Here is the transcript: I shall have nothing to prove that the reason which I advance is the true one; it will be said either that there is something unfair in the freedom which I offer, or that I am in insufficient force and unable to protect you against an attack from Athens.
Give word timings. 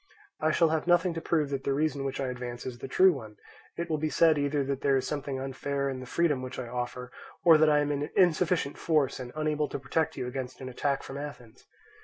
I 0.39 0.49
shall 0.49 0.69
have 0.69 0.87
nothing 0.87 1.13
to 1.13 1.21
prove 1.21 1.51
that 1.51 1.63
the 1.63 1.75
reason 1.75 2.03
which 2.03 2.19
I 2.19 2.29
advance 2.29 2.65
is 2.65 2.79
the 2.79 2.87
true 2.87 3.13
one; 3.13 3.37
it 3.77 3.87
will 3.87 3.99
be 3.99 4.09
said 4.09 4.39
either 4.39 4.63
that 4.63 4.81
there 4.81 4.97
is 4.97 5.05
something 5.05 5.39
unfair 5.39 5.91
in 5.91 5.99
the 5.99 6.07
freedom 6.07 6.41
which 6.41 6.57
I 6.57 6.67
offer, 6.67 7.11
or 7.43 7.59
that 7.59 7.69
I 7.69 7.81
am 7.81 7.91
in 7.91 8.09
insufficient 8.15 8.79
force 8.79 9.19
and 9.19 9.31
unable 9.35 9.67
to 9.69 9.77
protect 9.77 10.17
you 10.17 10.25
against 10.25 10.59
an 10.59 10.69
attack 10.69 11.03
from 11.03 11.19
Athens. 11.19 11.67